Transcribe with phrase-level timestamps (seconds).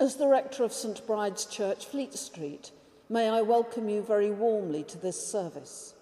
[0.00, 2.70] As the rector of St Bride's Church, Fleet Street,
[3.08, 5.92] may I welcome you very warmly to this service.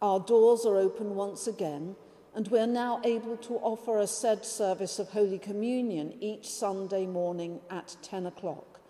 [0.00, 1.96] Our doors are open once again,
[2.34, 7.60] and we're now able to offer a said service of Holy Communion each Sunday morning
[7.68, 8.80] at 10 o'clock.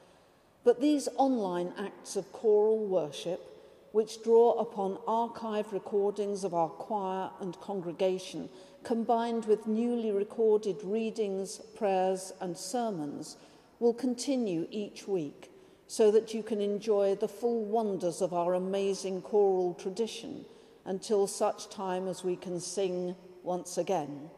[0.63, 3.45] But these online acts of choral worship,
[3.91, 8.49] which draw upon archive recordings of our choir and congregation,
[8.85, 13.37] combined with newly recorded readings, prayers, and sermons,
[13.81, 15.51] will continue each week
[15.89, 20.45] so that you can enjoy the full wonders of our amazing choral tradition
[20.85, 24.31] until such time as we can sing once again.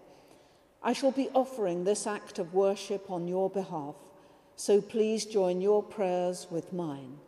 [0.83, 3.97] I shall be offering this act of worship on your behalf,
[4.57, 7.19] so please join your prayers with mine.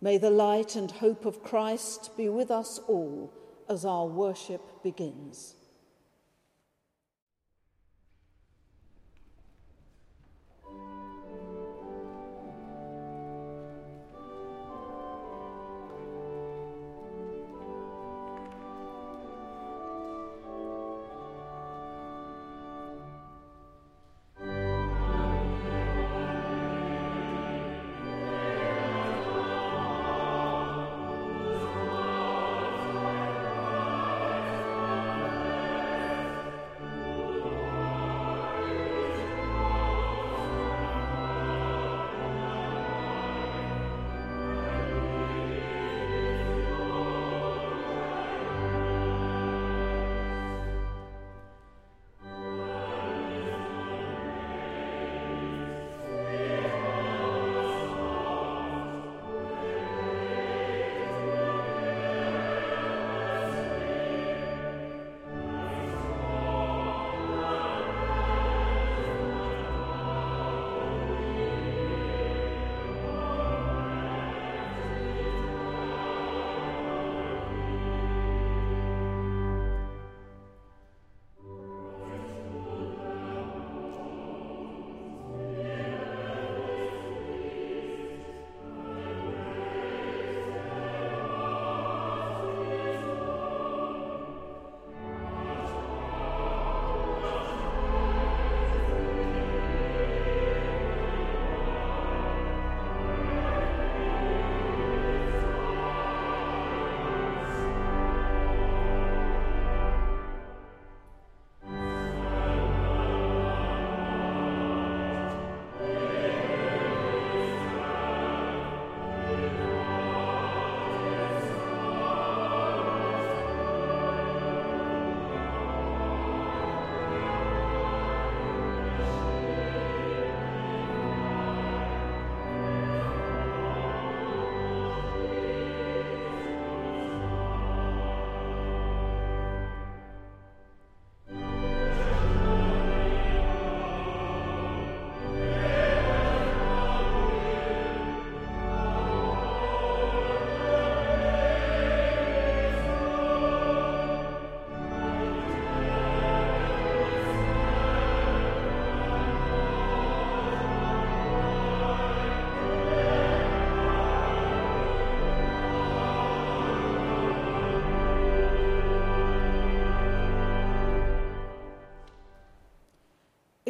[0.00, 3.32] May the light and hope of Christ be with us all
[3.68, 5.54] as our worship begins.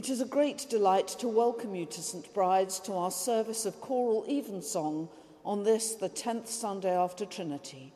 [0.08, 3.78] It is a great delight to welcome you to St Bride's to our service of
[3.82, 5.10] choral evensong
[5.44, 7.92] on this, the 10th Sunday after Trinity.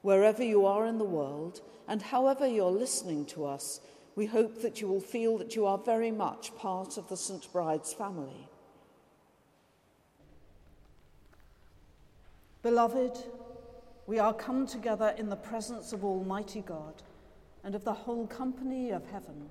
[0.00, 3.82] Wherever you are in the world and however you're listening to us,
[4.16, 7.46] we hope that you will feel that you are very much part of the St
[7.52, 8.48] Bride's family.
[12.62, 13.18] Beloved,
[14.06, 17.02] we are come together in the presence of Almighty God
[17.62, 19.50] and of the whole company of heaven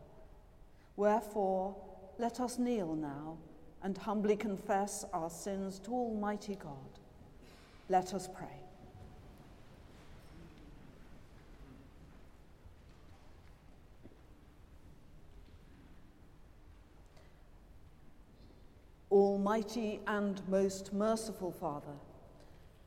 [0.95, 1.75] Wherefore,
[2.17, 3.37] let us kneel now
[3.83, 6.99] and humbly confess our sins to Almighty God.
[7.89, 8.47] Let us pray.
[19.11, 21.97] Almighty and most merciful Father,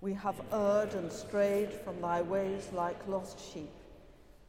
[0.01, 3.71] we have erred and strayed from thy ways like lost sheep.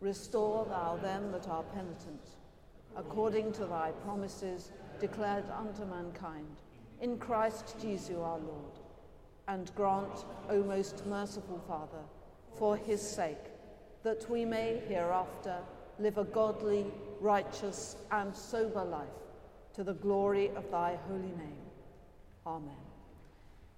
[0.00, 2.36] Restore thou them that are penitent,
[2.96, 6.62] according to thy promises declared unto mankind,
[7.00, 8.78] in Christ Jesus our Lord.
[9.48, 12.04] And grant, O most merciful Father,
[12.56, 13.50] for his sake,
[14.02, 15.58] that we may hereafter
[15.98, 16.86] live a godly,
[17.20, 19.08] righteous, and sober life
[19.74, 21.58] to the glory of thy holy name.
[22.46, 22.74] Amen.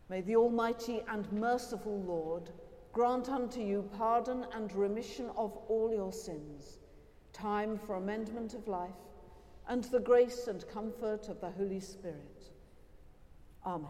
[0.08, 2.50] May the Almighty and merciful Lord
[2.92, 6.78] grant unto you pardon and remission of all your sins,
[7.32, 8.90] time for amendment of life,
[9.68, 12.50] and the grace and comfort of the Holy Spirit.
[13.64, 13.88] Amen.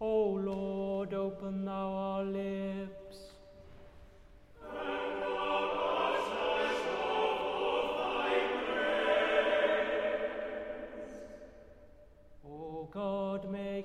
[0.00, 3.07] O Lord, open thou our lips.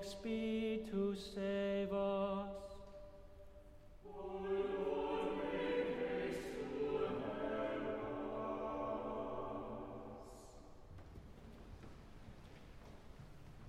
[0.03, 2.47] Make speed to save us.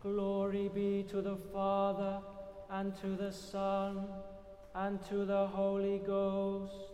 [0.00, 2.20] Glory be to the Father,
[2.70, 4.04] and to the Son,
[4.74, 6.93] and to the Holy Ghost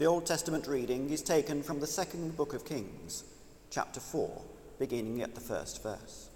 [0.00, 3.22] The Old Testament reading is taken from the second book of Kings,
[3.68, 4.40] chapter 4,
[4.78, 6.30] beginning at the first verse.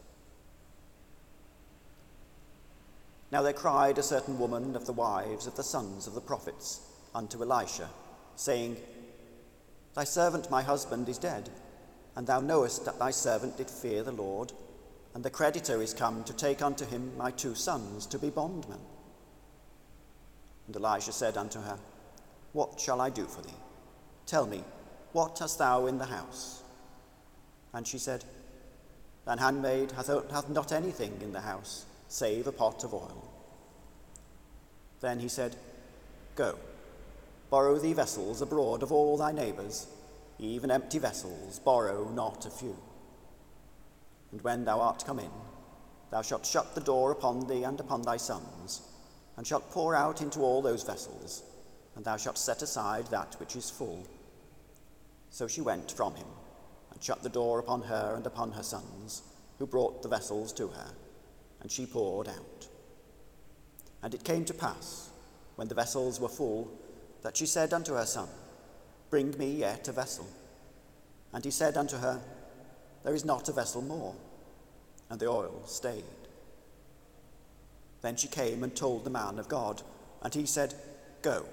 [3.33, 6.83] Now there cried a certain woman of the wives of the sons of the prophets
[7.15, 7.89] unto Elisha,
[8.37, 8.77] saying,
[9.95, 11.49] Thy servant my husband is dead,
[12.17, 14.53] and thou knowest that thy servant did fear the Lord,
[15.15, 18.81] and the creditor is come to take unto him my two sons to be bondmen.
[20.67, 21.79] And Elisha said unto her,
[22.55, 23.61] what shall I do for thee?
[24.27, 24.63] Tell me,
[25.13, 26.63] what hast thou in the house?
[27.75, 28.25] And she said,
[29.27, 33.29] Thine handmaid hath, hath not anything in the house, save a pot of oil.
[35.01, 35.57] Then he said,
[36.37, 36.57] Go,
[37.51, 39.89] borrow thee vessels abroad of all thy neighbours,
[40.39, 42.77] even empty vessels, borrow not a few.
[44.31, 45.31] And when thou art come in,
[46.13, 48.83] thou shalt shut the door upon thee and upon thy sons,
[49.37, 51.43] and shalt pour out into all those vessels
[51.97, 54.07] and thou shalt set aside that which is full.
[55.31, 56.27] So she went from him,
[56.93, 59.23] and shut the door upon her and upon her sons,
[59.59, 60.91] who brought the vessels to her,
[61.61, 62.69] and she poured out.
[64.03, 65.11] And it came to pass,
[65.57, 66.71] when the vessels were full,
[67.23, 68.29] that she said unto her son,
[69.11, 70.27] Bring me yet a vessel.
[71.33, 72.21] And he said unto her,
[73.03, 74.15] There is not a vessel more.
[75.11, 76.05] And the oil stayed.
[78.03, 79.83] Then she came and told the man of God,
[80.23, 80.75] and he said,
[81.23, 81.47] Go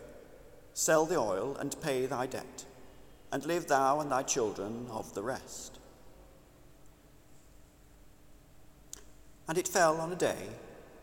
[0.73, 2.65] Sell the oil and pay thy debt,
[3.31, 5.79] and live thou and thy children of the rest.
[9.47, 10.47] And it fell on a day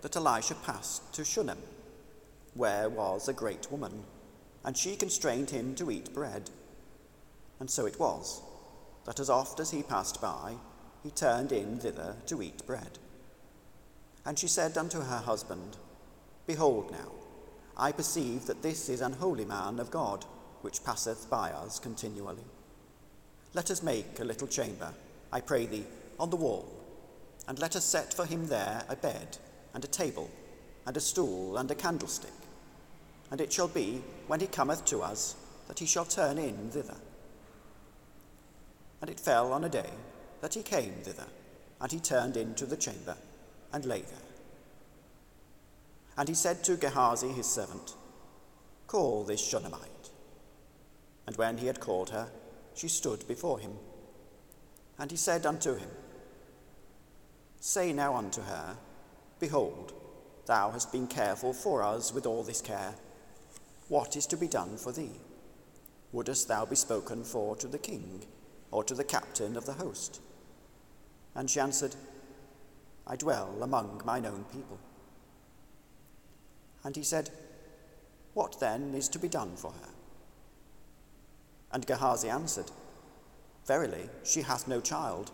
[0.01, 1.59] that Elisha passed to Shunem,
[2.55, 4.05] where was a great woman,
[4.65, 6.51] and she constrained him to eat bread.
[7.61, 8.41] And so it was,
[9.05, 10.55] that as oft as he passed by,
[11.03, 12.99] he turned in thither to eat bread.
[14.25, 15.77] And she said unto her husband,
[16.47, 17.13] Behold now,
[17.79, 20.25] I perceive that this is an holy man of God,
[20.63, 22.43] which passeth by us continually.
[23.55, 24.93] Let us make a little chamber,
[25.33, 25.85] I pray thee,
[26.19, 26.69] on the wall,
[27.47, 29.39] and let us set for him there a bed,
[29.75, 30.29] and a table,
[30.87, 32.33] and a stool, and a candlestick.
[33.31, 35.37] And it shall be, when he cometh to us,
[35.69, 36.97] that he shall turn in thither.
[39.01, 39.91] And it fell on a day
[40.41, 41.27] that he came thither,
[41.81, 43.17] and he turned into the chamber,
[43.73, 44.28] and lay there.
[46.19, 47.95] And he said to Gehazi his servant,
[48.89, 50.11] Call this Shunammite.
[51.29, 52.29] And when he had called her,
[52.75, 53.75] she stood before him.
[54.99, 55.89] And he said unto him,
[57.61, 58.77] Say now unto her,
[59.39, 59.93] Behold,
[60.47, 62.95] thou hast been careful for us with all this care.
[63.87, 65.21] What is to be done for thee?
[66.11, 68.25] Wouldst thou be spoken for to the king,
[68.73, 70.21] or to the captain of the host?
[71.37, 71.95] And she answered,
[73.07, 74.81] I dwell among mine own people.
[76.85, 77.31] And he said,
[78.35, 79.91] What then is to be done for her?
[81.73, 82.71] And Gehazi answered,
[83.67, 85.31] Verily, she hath no child,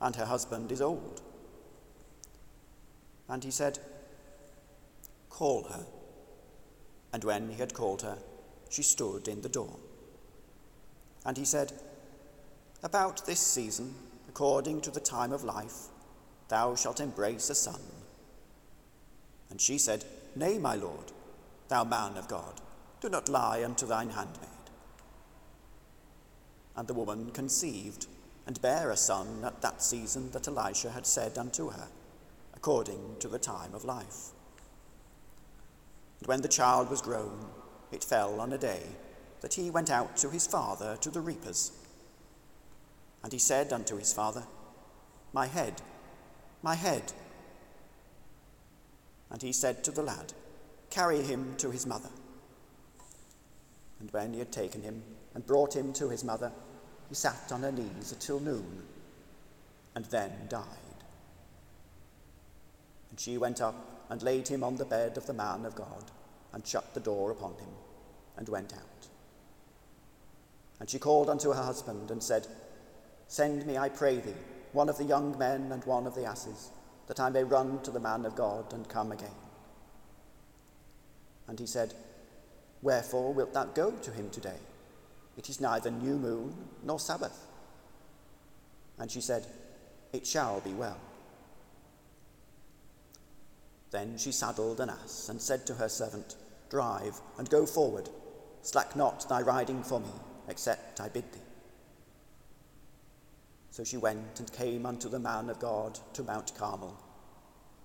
[0.00, 1.20] and her husband is old.
[3.28, 3.78] And he said,
[5.28, 5.84] Call her.
[7.12, 8.18] And when he had called her,
[8.70, 9.78] she stood in the door.
[11.26, 11.72] And he said,
[12.82, 13.94] About this season,
[14.28, 15.88] according to the time of life,
[16.48, 17.80] thou shalt embrace a son.
[19.50, 20.04] And she said,
[20.34, 21.12] Nay, my lord,
[21.68, 22.60] thou man of God,
[23.00, 24.48] do not lie unto thine handmaid.
[26.76, 28.06] And the woman conceived
[28.46, 31.88] and bare a son at that season that Elisha had said unto her,
[32.54, 34.30] according to the time of life.
[36.20, 37.46] And when the child was grown,
[37.90, 38.82] it fell on a day
[39.42, 41.72] that he went out to his father to the reapers.
[43.22, 44.44] And he said unto his father,
[45.32, 45.82] My head,
[46.62, 47.12] my head.
[49.32, 50.34] And he said to the lad,
[50.90, 52.10] Carry him to his mother.
[53.98, 55.02] And when he had taken him
[55.34, 56.52] and brought him to his mother,
[57.08, 58.82] he sat on her knees until noon,
[59.94, 60.66] and then died.
[63.10, 66.04] And she went up and laid him on the bed of the man of God,
[66.52, 67.70] and shut the door upon him,
[68.36, 69.08] and went out.
[70.78, 72.46] And she called unto her husband, and said,
[73.28, 74.34] Send me, I pray thee,
[74.72, 76.70] one of the young men and one of the asses
[77.06, 79.28] that I may run to the man of God and come again.
[81.48, 81.94] And he said,
[82.80, 84.58] Wherefore wilt thou go to him today?
[85.36, 87.46] It is neither new moon nor Sabbath.
[88.98, 89.46] And she said,
[90.12, 90.98] It shall be well.
[93.90, 96.36] Then she saddled an ass and said to her servant,
[96.70, 98.08] Drive and go forward,
[98.62, 100.12] slack not thy riding for me,
[100.48, 101.40] except I bid thee.
[103.72, 106.94] So she went and came unto the man of God to Mount Carmel.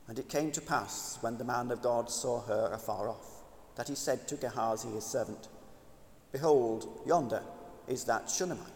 [0.10, 3.44] And it came to pass, when the man of God saw her afar off,
[3.78, 5.48] that he said to Gehazi his servant,
[6.34, 7.42] Behold, yonder
[7.88, 8.68] is that Shunammite.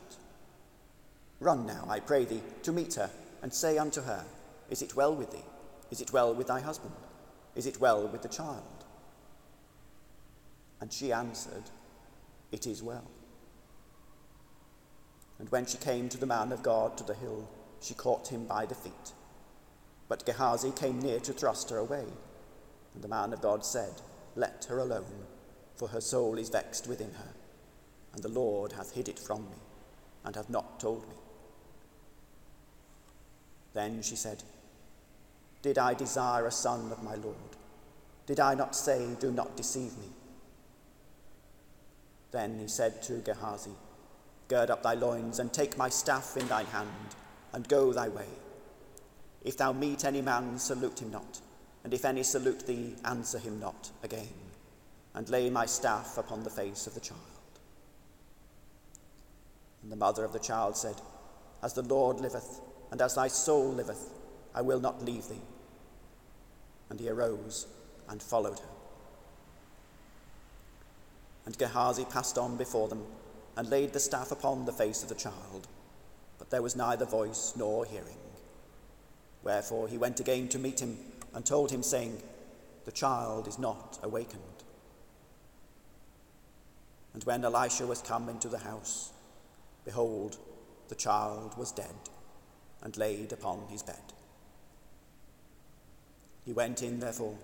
[1.41, 3.10] Run now, I pray thee, to meet her,
[3.41, 4.24] and say unto her,
[4.69, 5.43] Is it well with thee?
[5.89, 6.93] Is it well with thy husband?
[7.56, 8.86] Is it well with the child?
[10.80, 11.63] And she answered,
[12.54, 13.12] It is well.
[15.41, 17.49] And when she came to the man of God to the hill,
[17.82, 19.12] she caught him by the feet.
[20.08, 22.06] But Gehazi came near to thrust her away.
[22.93, 24.04] And the man of God said,
[24.36, 25.25] Let her alone,
[25.75, 27.34] for her soul is vexed within her,
[28.13, 29.58] and the Lord hath hid it from me,
[30.23, 31.15] and hath not told me.
[33.73, 34.43] Then she said,
[35.63, 37.36] Did I desire a son of my Lord?
[38.27, 40.10] Did I not say, Do not deceive me?
[42.30, 43.71] Then he said to Gehazi,
[44.52, 46.90] Gird up thy loins, and take my staff in thine hand,
[47.54, 48.28] and go thy way.
[49.46, 51.40] If thou meet any man, salute him not,
[51.86, 54.28] and if any salute thee, answer him not again,
[55.16, 57.22] and lay my staff upon the face of the child.
[59.84, 60.96] And the mother of the child said,
[61.64, 62.60] As the Lord liveth,
[62.92, 64.10] and as thy soul liveth,
[64.54, 65.48] I will not leave thee.
[66.90, 67.68] And he arose
[68.10, 68.66] and followed her.
[71.46, 73.06] And Gehazi passed on before them,
[73.58, 75.68] and laid the staff upon the face of the child,
[76.38, 78.18] but there was neither voice nor hearing.
[79.44, 80.98] Wherefore he went again to meet him,
[81.34, 82.22] and told him, saying,
[82.86, 84.42] The child is not awakened.
[87.14, 89.12] And when Elisha was come into the house,
[89.86, 90.38] behold,
[90.90, 91.96] the child was dead
[92.82, 94.14] and laid upon his bed.
[96.46, 97.38] He went in, therefore,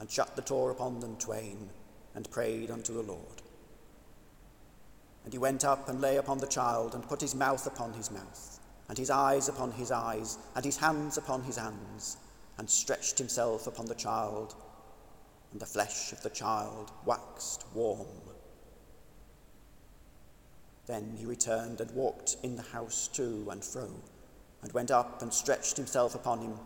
[0.00, 1.70] and shut the door upon them twain,
[2.14, 3.43] and prayed unto the Lord.
[5.24, 8.10] And he went up and lay upon the child, and put his mouth upon his
[8.10, 12.18] mouth, and his eyes upon his eyes, and his hands upon his hands,
[12.58, 14.54] and stretched himself upon the child,
[15.52, 18.06] and the flesh of the child waxed warm.
[20.86, 23.88] Then he returned and walked in the house to and fro
[24.64, 26.58] and went up and stretched himself upon him.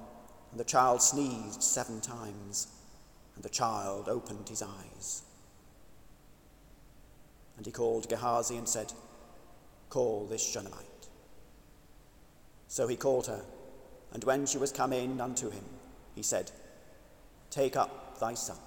[0.50, 2.68] And the child sneezed seven times,
[3.34, 5.22] and the child opened his eyes.
[7.58, 8.92] And he called Gehazi and said,
[9.90, 11.08] Call this Shunammite.
[12.68, 13.42] So he called her,
[14.12, 15.64] and when she was come in unto him,
[16.14, 16.52] he said,
[17.50, 18.58] Take up thy son.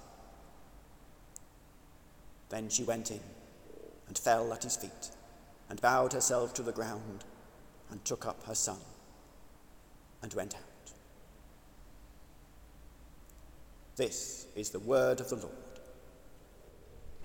[2.50, 3.20] Then she went in,
[4.08, 5.10] and fell at his feet,
[5.70, 7.24] and bowed herself to the ground,
[7.90, 8.78] and took up her son
[10.22, 10.60] and went out.
[13.96, 15.52] This is the word of the Lord.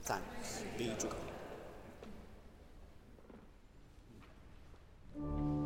[0.04, 1.27] Thanks be to God.
[5.20, 5.57] Thank you.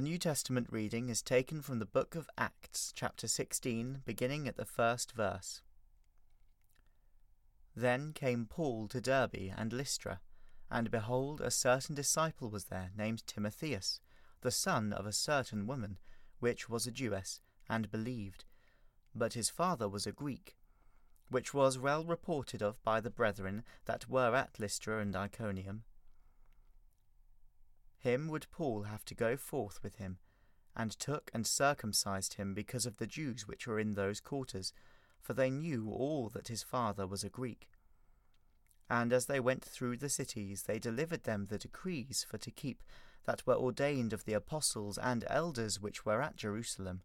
[0.00, 4.56] The New Testament reading is taken from the book of Acts, chapter 16, beginning at
[4.56, 5.60] the first verse.
[7.76, 10.22] Then came Paul to Derbe and Lystra,
[10.70, 14.00] and behold, a certain disciple was there, named Timotheus,
[14.40, 15.98] the son of a certain woman,
[16.38, 18.46] which was a Jewess, and believed.
[19.14, 20.56] But his father was a Greek,
[21.28, 25.84] which was well reported of by the brethren that were at Lystra and Iconium
[28.00, 30.18] him would Paul have to go forth with him,
[30.74, 34.72] and took and circumcised him because of the Jews which were in those quarters,
[35.20, 37.68] for they knew all that his father was a Greek.
[38.88, 42.82] And as they went through the cities, they delivered them the decrees for to keep
[43.24, 47.02] that were ordained of the apostles and elders which were at Jerusalem.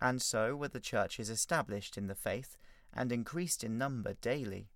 [0.00, 2.58] And so were the churches established in the faith,
[2.92, 4.68] and increased in number daily.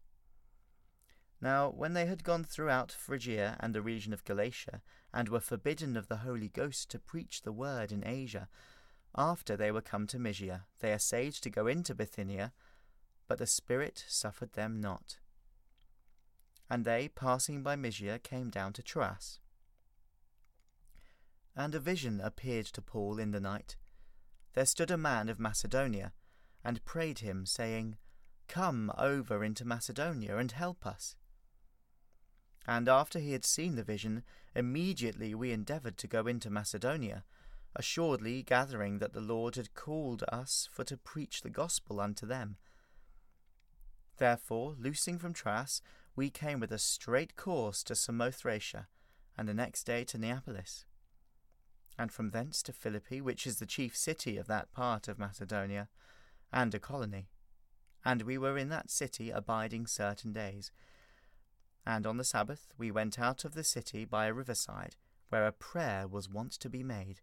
[1.42, 5.96] Now, when they had gone throughout Phrygia and the region of Galatia, and were forbidden
[5.96, 8.48] of the Holy Ghost to preach the word in Asia,
[9.16, 12.52] after they were come to Mysia, they essayed to go into Bithynia,
[13.26, 15.18] but the Spirit suffered them not.
[16.68, 19.40] And they, passing by Mysia, came down to Troas.
[21.56, 23.76] And a vision appeared to Paul in the night.
[24.54, 26.12] There stood a man of Macedonia,
[26.62, 27.96] and prayed him, saying,
[28.46, 31.16] Come over into Macedonia and help us.
[32.70, 34.22] And after he had seen the vision,
[34.54, 37.24] immediately we endeavoured to go into Macedonia,
[37.74, 42.58] assuredly gathering that the Lord had called us for to preach the gospel unto them.
[44.18, 45.82] Therefore, loosing from Troas,
[46.14, 48.86] we came with a straight course to Samothracia,
[49.36, 50.84] and the next day to Neapolis,
[51.98, 55.88] and from thence to Philippi, which is the chief city of that part of Macedonia,
[56.52, 57.30] and a colony.
[58.04, 60.70] And we were in that city abiding certain days.
[61.86, 64.96] And on the Sabbath we went out of the city by a riverside,
[65.28, 67.20] where a prayer was wont to be made,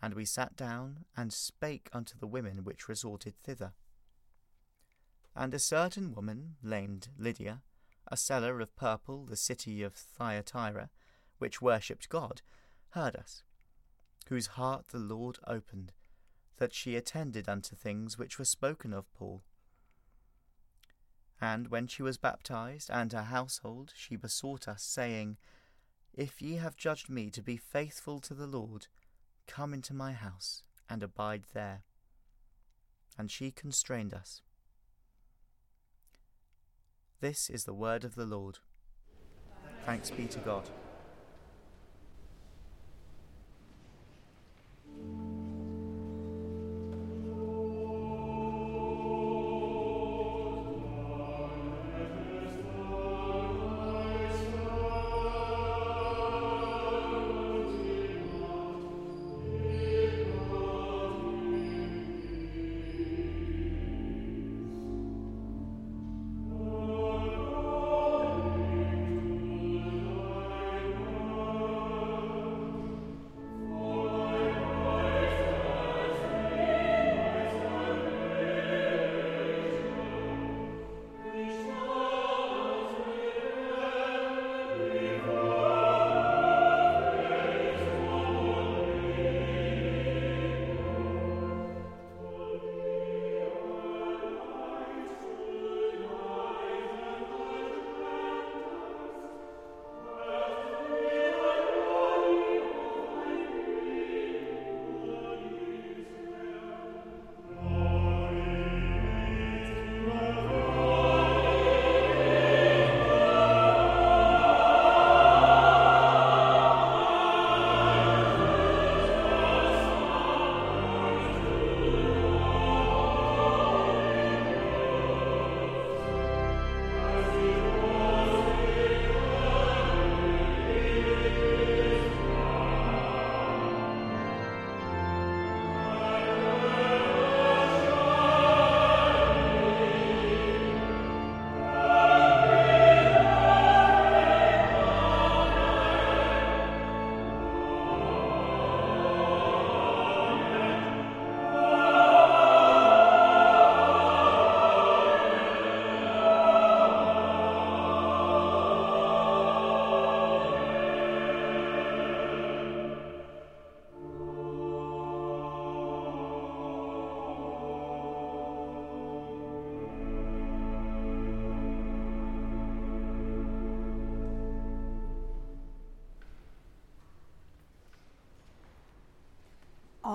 [0.00, 3.72] and we sat down and spake unto the women which resorted thither.
[5.34, 7.62] And a certain woman, named Lydia,
[8.08, 10.90] a seller of purple, the city of Thyatira,
[11.38, 12.42] which worshipped God,
[12.90, 13.42] heard us,
[14.28, 15.92] whose heart the Lord opened,
[16.58, 19.42] that she attended unto things which were spoken of Paul.
[21.42, 25.38] And when she was baptized, and her household, she besought us, saying,
[26.14, 28.86] If ye have judged me to be faithful to the Lord,
[29.48, 31.82] come into my house, and abide there.
[33.18, 34.40] And she constrained us.
[37.20, 38.60] This is the word of the Lord.
[39.84, 40.70] Thanks be to God.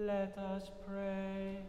[0.00, 1.59] Let us pray.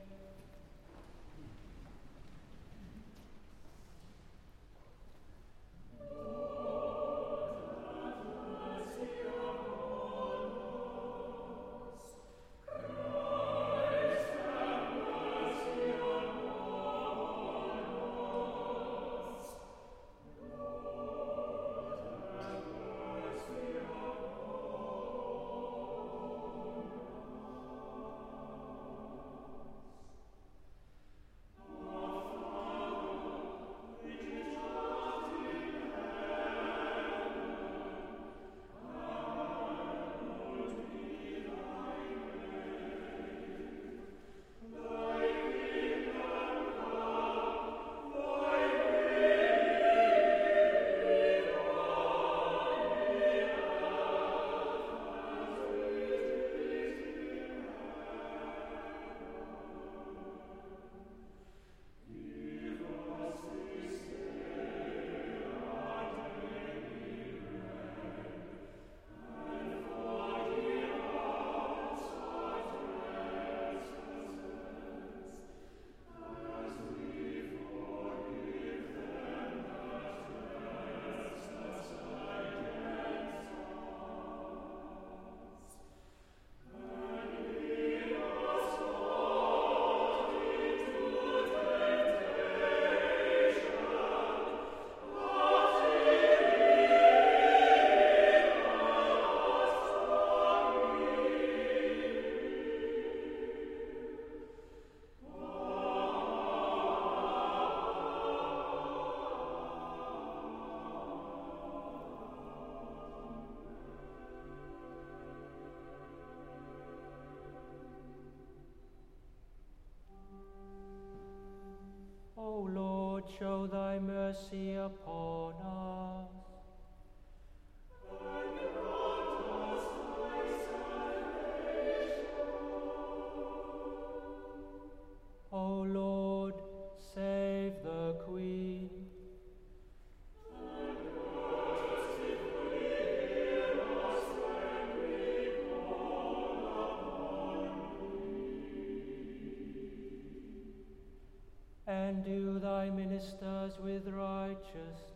[153.84, 155.11] With righteousness.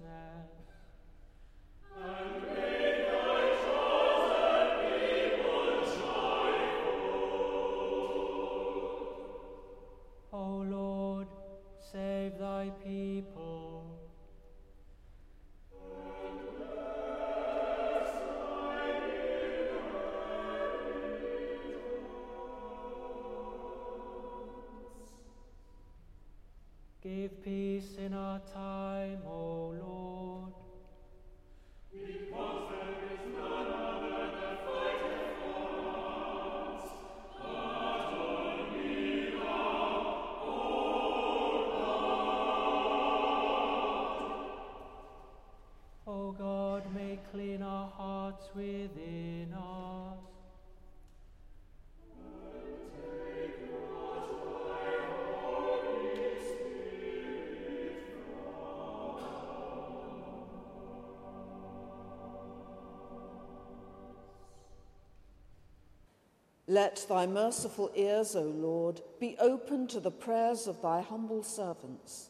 [66.68, 72.30] Let thy merciful ears, O Lord, be open to the prayers of thy humble servants,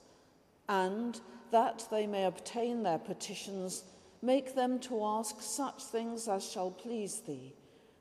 [0.68, 1.20] and
[1.52, 3.86] that they may obtain their petitions,
[4.22, 7.54] make them to ask such things as shall please thee,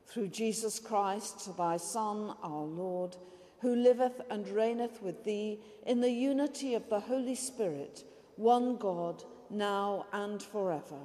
[0.06, 3.16] through Jesus Christ, thy Son, our Lord,
[3.60, 8.04] who liveth and reigneth with thee in the unity of the Holy Spirit,
[8.36, 10.98] one God, now and forever.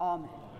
[0.00, 0.59] Amen.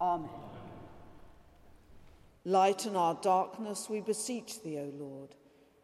[0.00, 0.30] Amen.
[2.44, 5.34] Lighten our darkness, we beseech thee, O Lord,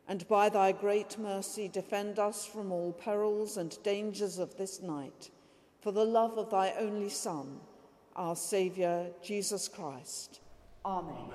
[0.07, 5.31] and by thy great mercy defend us from all perils and dangers of this night,
[5.81, 7.59] for the love of thy only Son,
[8.15, 10.41] our Saviour, Jesus Christ.
[10.85, 11.33] Amen.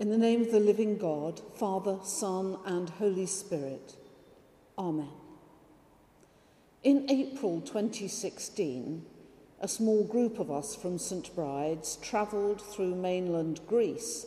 [0.00, 3.96] In the name of the living God, Father, Son, and Holy Spirit.
[4.78, 5.10] Amen.
[6.82, 9.04] In April 2016,
[9.60, 14.24] a small group of us from St Bride's travelled through mainland Greece,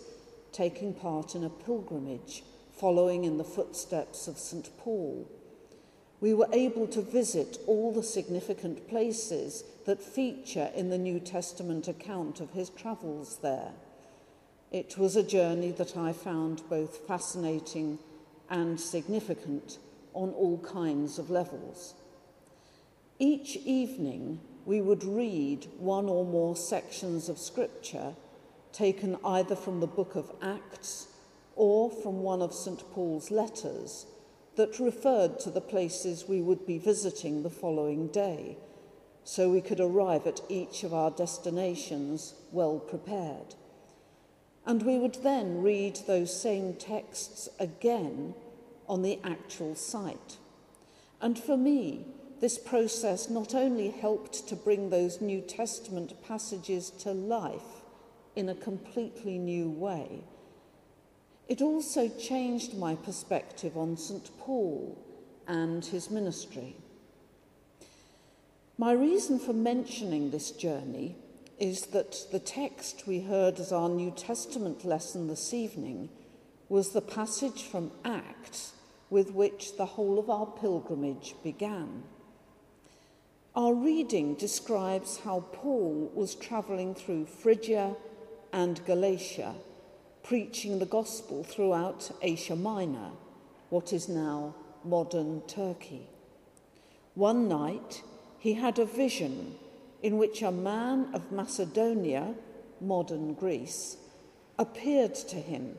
[0.52, 4.70] taking part in a pilgrimage following in the footsteps of St.
[4.78, 5.28] Paul.
[6.22, 11.88] We were able to visit all the significant places that feature in the New Testament
[11.88, 13.72] account of his travels there.
[14.74, 18.00] It was a journey that I found both fascinating
[18.50, 19.78] and significant
[20.16, 21.94] on all kinds of levels.
[23.20, 28.16] Each evening, we would read one or more sections of Scripture
[28.72, 31.08] taken either from the book of Acts
[31.56, 32.84] or from one of St.
[32.94, 34.08] Paul's letters
[34.56, 38.58] that referred to the places we would be visiting the following day,
[39.24, 43.54] so we could arrive at each of our destinations well prepared.
[44.66, 48.34] And we would then read those same texts again
[48.88, 50.38] on the actual site.
[51.22, 52.06] And for me,
[52.40, 57.82] this process not only helped to bring those New Testament passages to life
[58.36, 60.24] in a completely new way,
[61.48, 64.30] it also changed my perspective on St.
[64.40, 64.98] Paul
[65.48, 66.76] and his ministry.
[68.78, 71.16] My reason for mentioning this journey
[71.64, 76.10] is that the text we heard as our New Testament lesson this evening
[76.68, 78.74] was the passage from Acts
[79.10, 82.04] with which the whole of our pilgrimage began.
[83.56, 87.96] Our reading describes how Paul was travelling through Phrygia
[88.52, 89.56] and Galatia,
[90.22, 93.12] preaching the gospel throughout Asia Minor,
[93.70, 94.54] what is now
[94.84, 96.10] modern Turkey.
[97.16, 98.04] One night,
[98.38, 99.56] he had a vision
[100.04, 102.36] in which a man of Macedonia,
[102.80, 103.98] modern Greece,
[104.60, 105.78] appeared to him,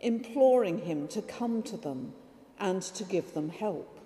[0.00, 2.14] imploring him to come to them
[2.58, 4.00] and to give them help.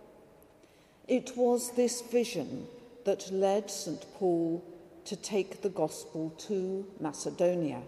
[1.07, 2.67] It was this vision
[3.05, 4.05] that led St.
[4.15, 4.65] Paul
[5.05, 7.83] to take the gospel to Macedonia.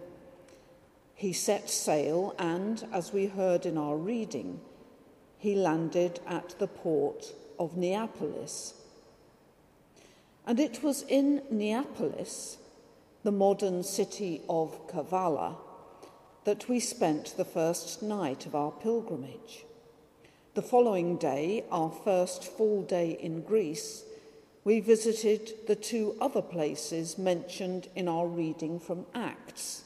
[1.15, 4.61] He set sail and, as we heard in our reading,
[5.37, 8.75] he landed at the port of Neapolis.
[10.47, 12.57] And it was in Neapolis,
[13.23, 15.57] the modern city of Kavala,
[16.45, 19.65] that we spent the first night of our pilgrimage.
[20.53, 24.05] The following day, our first full day in Greece,
[24.63, 29.83] we visited the two other places mentioned in our reading from Acts.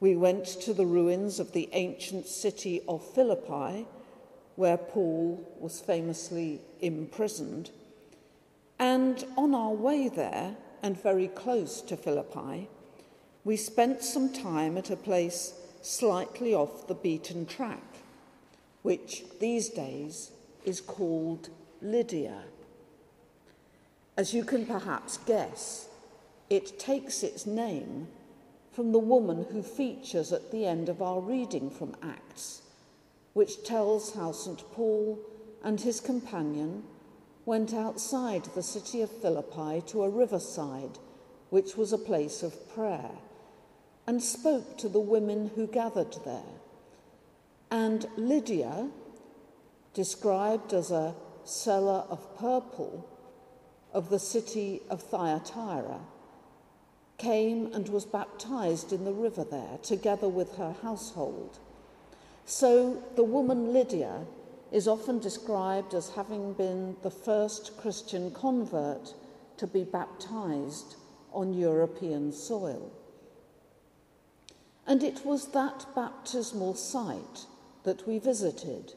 [0.00, 3.86] We went to the ruins of the ancient city of Philippi,
[4.56, 7.70] where Paul was famously imprisoned.
[8.78, 12.68] And on our way there, and very close to Philippi,
[13.44, 17.82] we spent some time at a place slightly off the beaten track
[18.86, 20.30] which these days
[20.64, 21.48] is called
[21.82, 22.44] Lydia.
[24.16, 25.88] As you can perhaps guess,
[26.50, 28.06] it takes its name
[28.70, 32.62] from the woman who features at the end of our reading from Acts,
[33.32, 34.62] which tells how St.
[34.70, 35.18] Paul
[35.64, 36.84] and his companion
[37.46, 40.98] went outside the city of Philippi to a riverside,
[41.48, 43.12] which was a place of prayer,
[44.06, 46.42] and spoke to the women who gathered there.
[47.70, 48.90] And Lydia,
[49.94, 53.08] described as a seller of purple
[53.92, 56.00] of the city of Thyatira,
[57.16, 61.58] came and was baptized in the river there, together with her household.
[62.44, 64.26] So the woman Lydia
[64.72, 69.14] is often described as having been the first Christian convert
[69.58, 70.96] to be baptized
[71.32, 72.92] on European soil.
[74.86, 77.46] And it was that baptismal site
[77.84, 78.94] that we visited.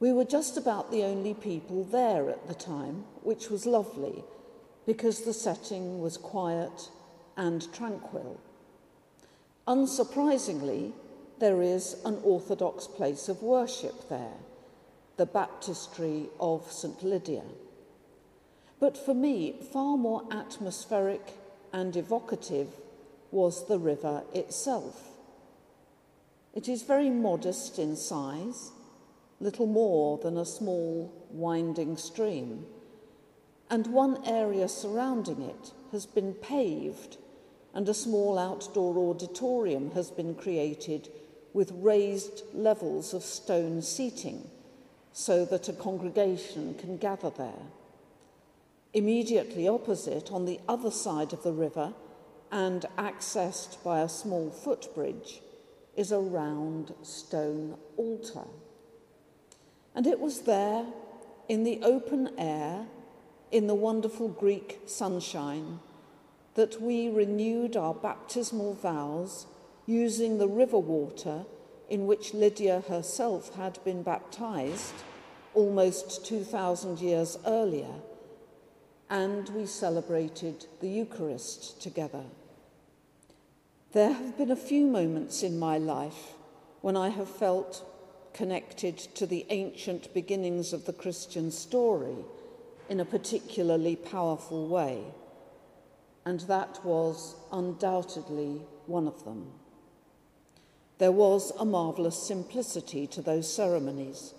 [0.00, 4.22] We were just about the only people there at the time, which was lovely
[4.86, 6.88] because the setting was quiet
[7.36, 8.40] and tranquil.
[9.66, 10.92] Unsurprisingly,
[11.40, 14.38] there is an Orthodox place of worship there,
[15.16, 17.02] the baptistry of St.
[17.02, 17.44] Lydia.
[18.80, 21.34] But for me, far more atmospheric
[21.72, 22.68] and evocative
[23.30, 25.08] was the river itself.
[26.54, 28.72] It is very modest in size,
[29.40, 32.66] little more than a small winding stream,
[33.70, 37.18] and one area surrounding it has been paved
[37.74, 41.08] and a small outdoor auditorium has been created
[41.52, 44.48] with raised levels of stone seating
[45.12, 47.62] so that a congregation can gather there.
[48.94, 51.92] Immediately opposite, on the other side of the river
[52.50, 55.40] and accessed by a small footbridge,
[55.96, 58.44] is a round stone altar.
[59.94, 60.86] And it was there,
[61.48, 62.86] in the open air,
[63.50, 65.80] in the wonderful Greek sunshine,
[66.54, 69.46] that we renewed our baptismal vows
[69.88, 71.46] using the river water
[71.88, 74.92] in which Lydia herself had been baptized
[75.54, 77.94] almost 2,000 years earlier,
[79.08, 82.24] and we celebrated the Eucharist together.
[83.92, 86.34] There have been a few moments in my life
[86.82, 87.82] when I have felt
[88.34, 92.26] connected to the ancient beginnings of the Christian story
[92.90, 95.02] in a particularly powerful way,
[96.26, 99.50] and that was undoubtedly one of them.
[100.98, 104.34] There was a marvellous simplicity to those ceremonies,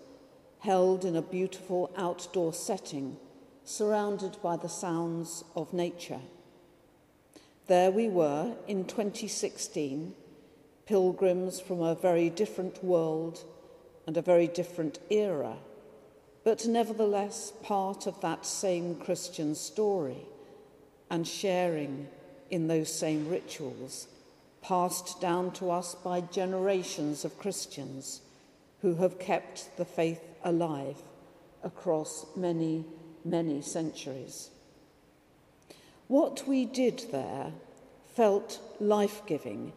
[0.60, 3.16] held in a beautiful outdoor setting,
[3.64, 6.20] surrounded by the sounds of nature.
[7.68, 10.14] There we were in 2016,
[10.86, 13.46] pilgrims from a very different world
[14.06, 15.56] and a very different era,
[16.44, 20.26] but nevertheless part of that same Christian story
[21.10, 22.10] and sharing
[22.50, 24.08] in those same rituals
[24.62, 28.22] passed down to us by generations of Christians
[28.82, 31.02] who have kept the faith alive
[31.64, 32.86] across many,
[33.26, 34.50] many centuries.
[36.08, 37.52] What we did there
[38.16, 39.74] felt life giving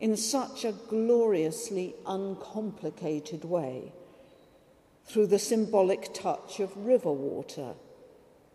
[0.00, 3.92] in such a gloriously uncomplicated way
[5.04, 7.74] through the symbolic touch of river water,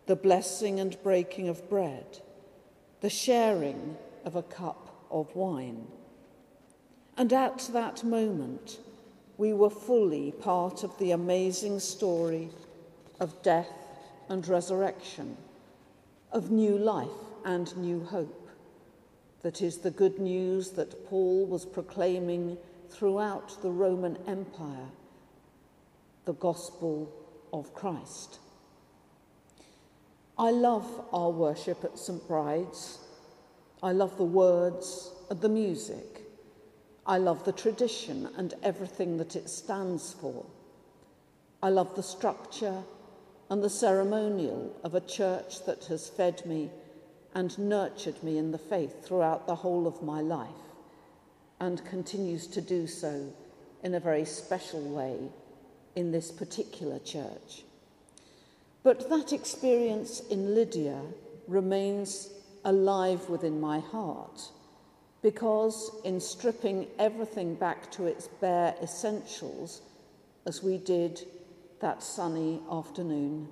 [0.06, 2.18] the blessing and breaking of bread,
[3.00, 5.86] the sharing of a cup of wine.
[7.16, 8.78] And at that moment,
[9.36, 12.50] we were fully part of the amazing story
[13.20, 13.72] of death
[14.28, 15.36] and resurrection,
[16.32, 17.08] of new life
[17.44, 18.50] and new hope.
[19.42, 22.58] That is the good news that Paul was proclaiming
[22.90, 24.88] throughout the Roman Empire
[26.26, 27.10] the gospel
[27.52, 28.38] of Christ.
[30.38, 32.26] I love our worship at St.
[32.28, 32.98] Bride's
[33.82, 36.22] I love the words and the music.
[37.06, 40.44] I love the tradition and everything that it stands for.
[41.62, 42.82] I love the structure
[43.48, 46.70] and the ceremonial of a church that has fed me
[47.34, 50.48] and nurtured me in the faith throughout the whole of my life
[51.58, 53.32] and continues to do so
[53.82, 55.16] in a very special way
[55.96, 57.62] in this particular church.
[58.82, 61.00] But that experience in Lydia
[61.46, 62.30] remains
[62.64, 64.50] alive within my heart
[65.22, 69.82] because, in stripping everything back to its bare essentials,
[70.46, 71.20] as we did
[71.80, 73.48] that sunny afternoon,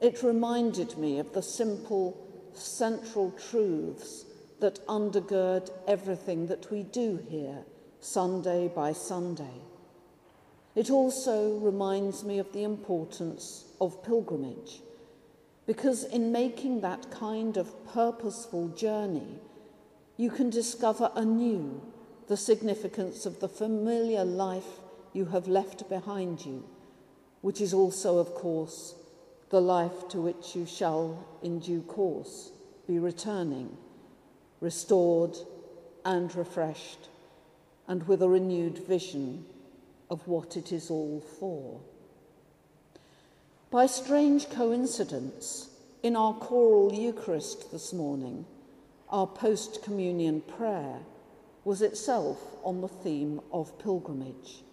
[0.00, 2.16] it reminded me of the simple
[2.54, 4.24] central truths
[4.58, 7.58] that undergird everything that we do here,
[8.00, 9.60] Sunday by Sunday.
[10.74, 14.80] It also reminds me of the importance of pilgrimage
[15.70, 19.38] because in making that kind of purposeful journey,
[20.16, 21.80] you can discover anew
[22.26, 24.80] the significance of the familiar life
[25.12, 26.64] you have left behind you,
[27.40, 28.96] which is also, of course,
[29.50, 32.50] the life to which you shall, in due course,
[32.88, 33.76] be returning,
[34.60, 35.36] restored
[36.04, 37.06] and refreshed,
[37.86, 39.44] and with a renewed vision
[40.10, 41.80] of what it is all for.
[43.70, 45.68] By strange coincidence,
[46.02, 48.44] in our choral Eucharist this morning,
[49.08, 50.98] our post communion prayer
[51.64, 54.64] was itself on the theme of pilgrimage.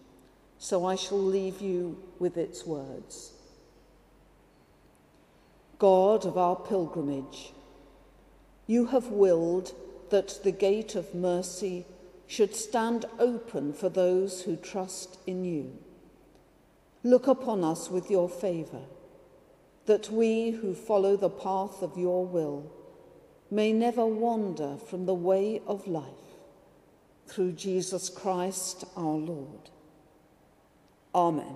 [0.57, 3.33] So I shall leave you with its words.
[5.77, 7.53] God of our pilgrimage,
[8.65, 9.73] you have willed
[10.09, 11.85] that the gate of mercy
[12.25, 15.77] should stand open for those who trust in you.
[17.07, 18.81] Look upon us with your favour,
[19.85, 22.69] that we who follow the path of your will
[23.49, 26.03] may never wander from the way of life.
[27.25, 29.69] Through Jesus Christ our Lord.
[31.15, 31.55] Amen.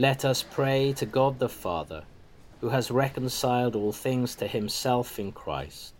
[0.00, 2.04] Let us pray to God the Father,
[2.62, 5.92] who has reconciled all things to himself in Christ.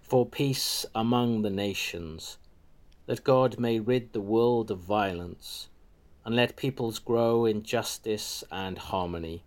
[0.00, 2.38] For peace among the nations,
[3.04, 5.68] that God may rid the world of violence,
[6.24, 9.44] and let peoples grow in justice and harmony.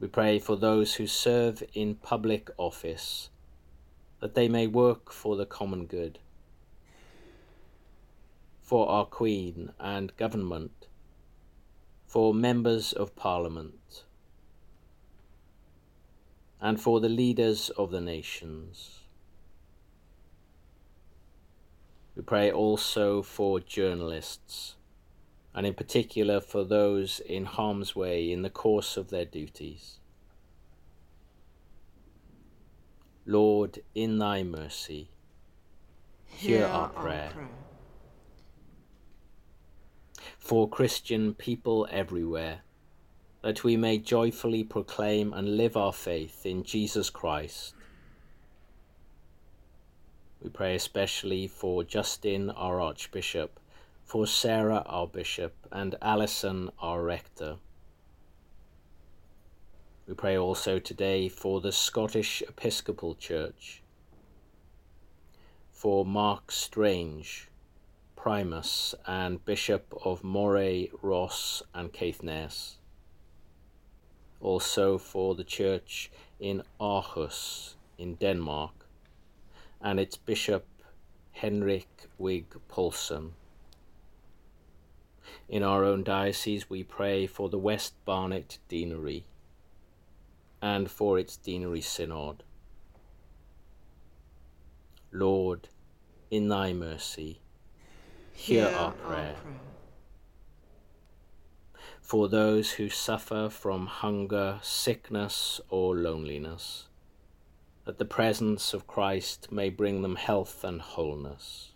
[0.00, 3.30] We pray for those who serve in public office,
[4.18, 6.18] that they may work for the common good.
[8.70, 10.86] For our Queen and government,
[12.06, 14.04] for members of Parliament,
[16.60, 19.00] and for the leaders of the nations.
[22.14, 24.76] We pray also for journalists
[25.52, 29.98] and in particular for those in harm's way in the course of their duties.
[33.26, 35.10] Lord, in thy mercy,
[36.28, 37.24] hear, hear our, prayer.
[37.24, 37.48] our prayer.
[40.50, 42.62] For Christian people everywhere,
[43.40, 47.72] that we may joyfully proclaim and live our faith in Jesus Christ.
[50.42, 53.60] We pray especially for Justin, our Archbishop
[54.02, 57.58] for Sarah, our bishop, and Alison, our rector.
[60.08, 63.82] We pray also today for the Scottish Episcopal Church,
[65.70, 67.49] for Mark Strange,
[68.22, 72.76] Primus and Bishop of Moray, Ross, and Caithness.
[74.42, 78.72] Also for the church in Aarhus in Denmark,
[79.80, 80.66] and its Bishop
[81.32, 83.32] Henrik Wigh Poulsen.
[85.48, 89.24] In our own diocese, we pray for the West Barnet Deanery
[90.60, 92.42] and for its Deanery Synod.
[95.10, 95.68] Lord,
[96.30, 97.39] in thy mercy,
[98.32, 99.18] hear, hear our, prayer.
[99.18, 99.60] our prayer.
[102.00, 106.88] For those who suffer from hunger, sickness, or loneliness,
[107.84, 111.72] that the presence of Christ may bring them health and wholeness.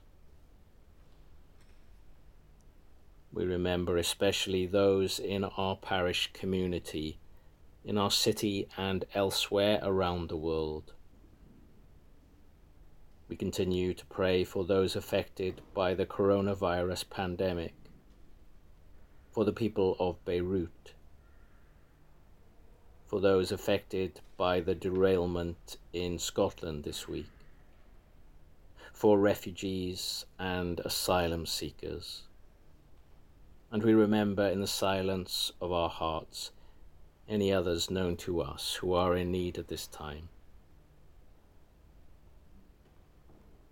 [3.33, 7.19] We remember especially those in our parish community,
[7.85, 10.93] in our city and elsewhere around the world.
[13.27, 17.73] We continue to pray for those affected by the coronavirus pandemic,
[19.33, 20.93] for the people of Beirut,
[23.07, 27.31] for those affected by the derailment in Scotland this week,
[28.93, 32.25] for refugees and asylum seekers.
[33.73, 36.51] And we remember in the silence of our hearts
[37.27, 40.29] any others known to us who are in need at this time.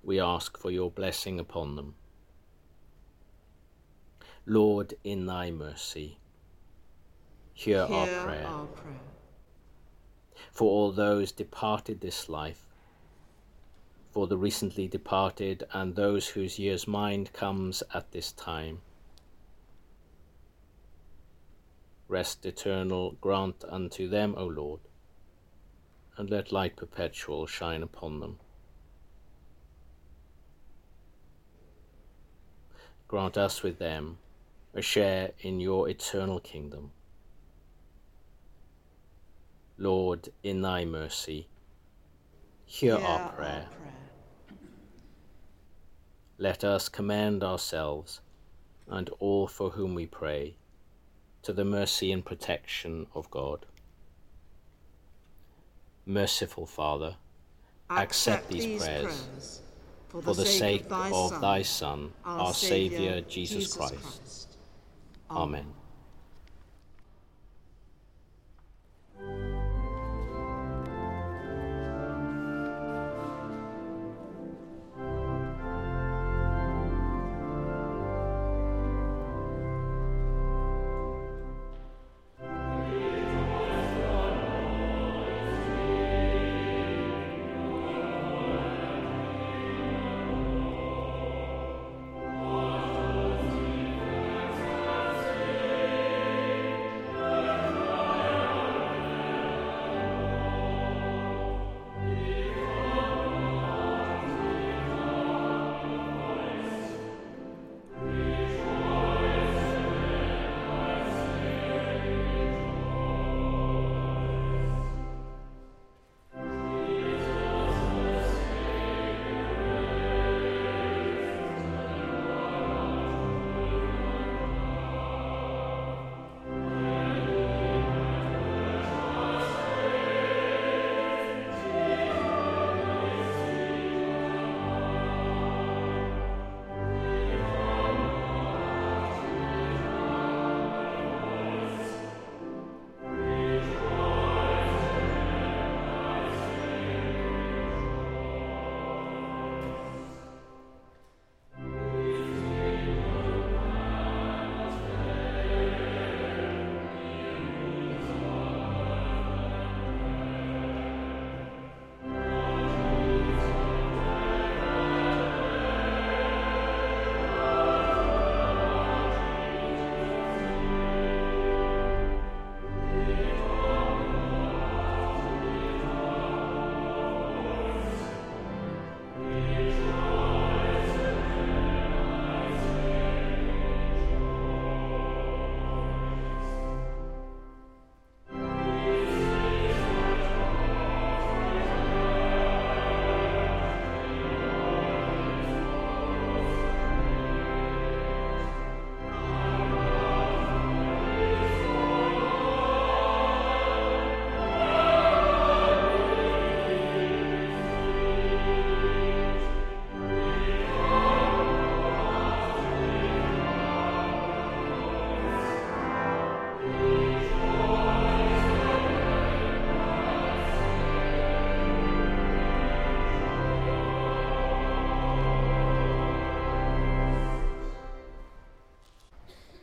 [0.02, 1.94] We ask for your blessing upon them.
[4.44, 6.18] Lord, in thy mercy,
[7.54, 8.46] hear, hear our, prayer.
[8.46, 9.00] our prayer.
[10.50, 12.66] For all those departed this life,
[14.10, 18.82] for the recently departed and those whose year's mind comes at this time,
[22.08, 24.80] rest eternal grant unto them, O Lord,
[26.18, 28.38] and let light perpetual shine upon them.
[33.12, 34.16] Grant us with them
[34.72, 36.92] a share in your eternal kingdom.
[39.76, 41.46] Lord, in thy mercy,
[42.64, 43.50] hear, hear our, prayer.
[43.50, 43.68] our prayer.
[46.38, 48.22] Let us commend ourselves
[48.88, 50.54] and all for whom we pray
[51.42, 53.66] to the mercy and protection of God.
[56.06, 57.16] Merciful Father,
[57.90, 59.61] accept, these, prayers, prayers
[60.20, 63.74] for, the, sake, of thy, Son, our Saviour, Jesus.
[63.74, 64.48] Christ.
[65.30, 65.64] Amen.